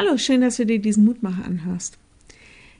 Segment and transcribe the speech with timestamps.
[0.00, 1.98] Hallo, schön, dass du dir diesen Mutmacher anhörst.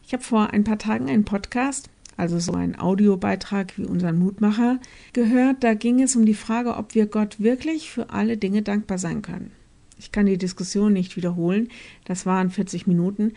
[0.07, 4.81] Ich habe vor ein paar Tagen einen Podcast, also so einen Audiobeitrag wie unseren Mutmacher,
[5.13, 5.63] gehört.
[5.63, 9.21] Da ging es um die Frage, ob wir Gott wirklich für alle Dinge dankbar sein
[9.21, 9.53] können.
[9.99, 11.69] Ich kann die Diskussion nicht wiederholen,
[12.07, 13.35] das waren 40 Minuten,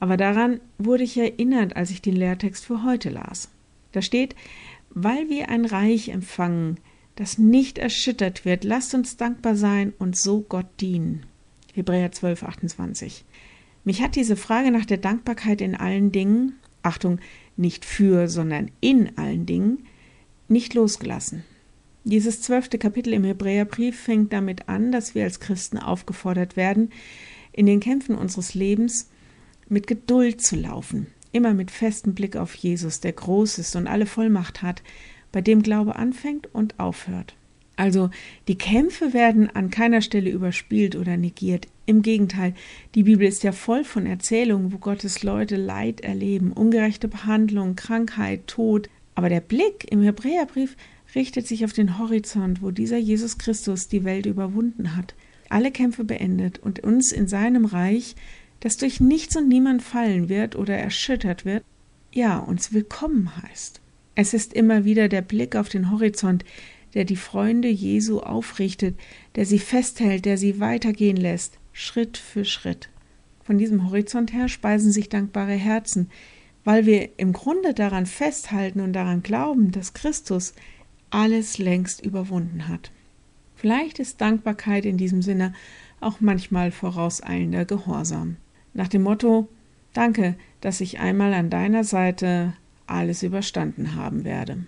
[0.00, 3.50] aber daran wurde ich erinnert, als ich den Lehrtext für heute las.
[3.92, 4.34] Da steht,
[4.88, 6.78] weil wir ein Reich empfangen,
[7.16, 11.26] das nicht erschüttert wird, lasst uns dankbar sein und so Gott dienen.
[11.76, 13.24] Hebräer 12, 28.
[13.84, 17.20] Mich hat diese Frage nach der Dankbarkeit in allen Dingen, Achtung,
[17.56, 19.84] nicht für, sondern in allen Dingen,
[20.48, 21.44] nicht losgelassen.
[22.04, 26.90] Dieses zwölfte Kapitel im Hebräerbrief fängt damit an, dass wir als Christen aufgefordert werden,
[27.52, 29.10] in den Kämpfen unseres Lebens
[29.68, 34.06] mit Geduld zu laufen, immer mit festem Blick auf Jesus, der groß ist und alle
[34.06, 34.82] Vollmacht hat,
[35.30, 37.34] bei dem Glaube anfängt und aufhört.
[37.76, 38.10] Also
[38.48, 41.68] die Kämpfe werden an keiner Stelle überspielt oder negiert.
[41.84, 42.54] Im Gegenteil,
[42.94, 48.46] die Bibel ist ja voll von Erzählungen, wo Gottes Leute Leid erleben, ungerechte Behandlung, Krankheit,
[48.46, 48.88] Tod.
[49.14, 50.76] Aber der Blick im Hebräerbrief
[51.14, 55.14] richtet sich auf den Horizont, wo dieser Jesus Christus die Welt überwunden hat,
[55.48, 58.16] alle Kämpfe beendet und uns in seinem Reich,
[58.60, 61.62] das durch nichts und niemand fallen wird oder erschüttert wird,
[62.12, 63.80] ja, uns willkommen heißt.
[64.14, 66.44] Es ist immer wieder der Blick auf den Horizont,
[66.96, 68.98] der die Freunde Jesu aufrichtet,
[69.36, 72.88] der sie festhält, der sie weitergehen lässt, Schritt für Schritt.
[73.44, 76.10] Von diesem Horizont her speisen sich dankbare Herzen,
[76.64, 80.54] weil wir im Grunde daran festhalten und daran glauben, dass Christus
[81.10, 82.90] alles längst überwunden hat.
[83.54, 85.52] Vielleicht ist Dankbarkeit in diesem Sinne
[86.00, 88.36] auch manchmal vorauseilender Gehorsam.
[88.74, 89.48] Nach dem Motto
[89.92, 92.52] Danke, dass ich einmal an deiner Seite
[92.86, 94.66] alles überstanden haben werde.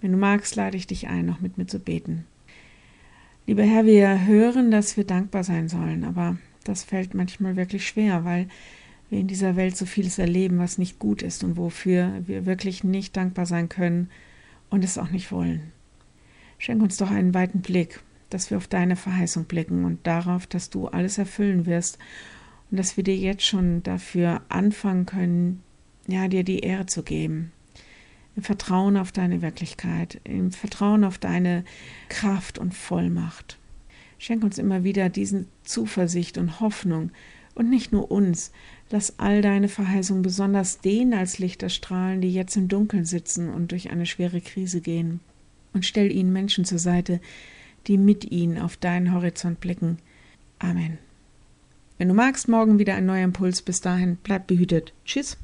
[0.00, 2.24] Wenn du magst, lade ich dich ein, noch mit mir zu beten.
[3.46, 8.24] Lieber Herr, wir hören, dass wir dankbar sein sollen, aber das fällt manchmal wirklich schwer,
[8.24, 8.48] weil
[9.10, 12.84] wir in dieser Welt so vieles erleben, was nicht gut ist und wofür wir wirklich
[12.84, 14.08] nicht dankbar sein können
[14.70, 15.72] und es auch nicht wollen.
[16.58, 20.70] Schenk uns doch einen weiten Blick, dass wir auf deine Verheißung blicken und darauf, dass
[20.70, 21.98] du alles erfüllen wirst
[22.70, 25.62] und dass wir dir jetzt schon dafür anfangen können,
[26.06, 27.52] ja, dir die Ehre zu geben
[28.40, 31.62] im Vertrauen auf deine Wirklichkeit, im Vertrauen auf deine
[32.08, 33.58] Kraft und Vollmacht.
[34.16, 37.10] Schenk uns immer wieder diese Zuversicht und Hoffnung
[37.54, 38.50] und nicht nur uns.
[38.88, 43.72] Lass all deine Verheißungen besonders denen als Lichter strahlen, die jetzt im Dunkeln sitzen und
[43.72, 45.20] durch eine schwere Krise gehen.
[45.74, 47.20] Und stell ihnen Menschen zur Seite,
[47.88, 49.98] die mit ihnen auf deinen Horizont blicken.
[50.58, 50.96] Amen.
[51.98, 53.60] Wenn du magst, morgen wieder ein neuer Impuls.
[53.60, 54.94] Bis dahin, bleib behütet.
[55.04, 55.36] Tschüss.